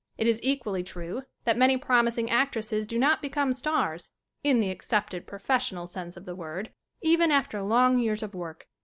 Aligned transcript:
It 0.17 0.25
is 0.25 0.39
equally 0.41 0.81
true 0.81 1.25
that 1.43 1.55
many 1.59 1.77
promising 1.77 2.27
actresses 2.27 2.87
do 2.87 2.97
not 2.97 3.21
become 3.21 3.53
stars 3.53 4.15
in 4.43 4.59
the 4.59 4.71
accepted 4.71 5.27
professional 5.27 5.85
sense 5.85 6.17
of 6.17 6.25
the 6.25 6.33
word 6.35 6.73
even 7.01 7.29
after 7.29 7.61
long 7.61 7.99
years 7.99 8.23
of 8.23 8.33
work. 8.33 8.67